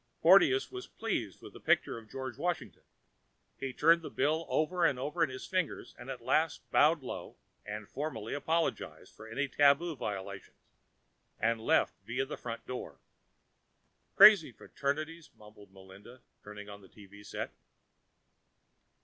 Porteous 0.23 0.71
was 0.71 0.87
pleased 0.87 1.43
with 1.43 1.53
the 1.53 1.59
picture 1.59 1.99
of 1.99 2.09
George 2.09 2.35
Washington. 2.35 2.81
He 3.59 3.71
turned 3.71 4.01
the 4.01 4.09
bill 4.09 4.47
over 4.49 4.83
and 4.83 4.97
over 4.97 5.23
in 5.23 5.29
his 5.29 5.45
fingers, 5.45 5.93
at 5.95 6.21
last 6.23 6.67
bowed 6.71 7.03
low 7.03 7.37
and 7.67 7.87
formally, 7.87 8.33
apologized 8.33 9.13
for 9.13 9.27
any 9.27 9.47
tabu 9.47 9.95
violations, 9.95 10.57
and 11.39 11.61
left 11.61 11.93
via 12.03 12.25
the 12.25 12.35
front 12.35 12.65
door. 12.65 12.97
"Crazy 14.15 14.51
fraternities," 14.51 15.29
muttered 15.37 15.71
Melinda, 15.71 16.21
turning 16.43 16.67
on 16.67 16.81
the 16.81 16.89
TV 16.89 17.23
set. 17.23 17.51